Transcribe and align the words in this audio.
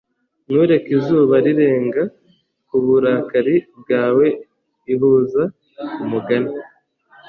ntureke 0.45 0.89
izuba 0.97 1.35
rirenga 1.45 2.03
kuburakari 2.67 3.55
bwawe 3.79 4.25
ihuza 4.93 5.43
umugani 6.03 6.51